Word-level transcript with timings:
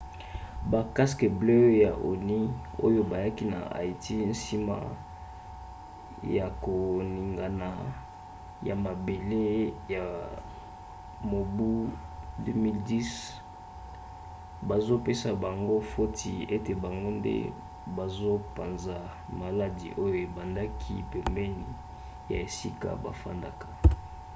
ba 0.71 0.79
casques 0.95 1.33
bleus 1.39 1.71
ya 1.83 1.91
onu 2.09 2.37
oyo 2.85 3.01
bayaki 3.11 3.43
na 3.53 3.59
haïti 3.73 4.15
nsima 4.33 4.77
ya 6.37 6.45
koningana 6.63 7.69
ya 8.67 8.75
mabele 8.85 9.43
ya 9.93 10.05
mobu 11.29 11.71
2010 12.43 13.11
bazopesa 14.67 15.29
bango 15.43 15.75
foti 15.91 16.33
ete 16.55 16.71
bango 16.83 17.09
nde 17.19 17.35
bazopanza 17.97 18.95
maladi 19.39 19.87
oyo 20.03 20.15
ebendaka 20.25 20.91
pembeni 21.11 21.67
ya 22.31 22.37
esika 22.47 22.89
bafandaka 23.03 23.67